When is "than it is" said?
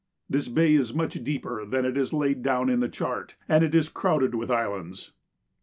1.63-2.11